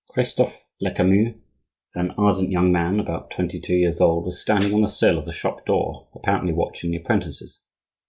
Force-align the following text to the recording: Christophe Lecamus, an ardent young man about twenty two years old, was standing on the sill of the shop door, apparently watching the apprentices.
Christophe 0.09 0.63
Lecamus, 0.81 1.35
an 1.93 2.09
ardent 2.17 2.49
young 2.49 2.71
man 2.71 2.99
about 2.99 3.29
twenty 3.29 3.61
two 3.61 3.75
years 3.75 4.01
old, 4.01 4.25
was 4.25 4.41
standing 4.41 4.73
on 4.73 4.81
the 4.81 4.87
sill 4.87 5.19
of 5.19 5.25
the 5.25 5.31
shop 5.31 5.63
door, 5.67 6.07
apparently 6.15 6.53
watching 6.53 6.89
the 6.89 6.97
apprentices. 6.97 7.59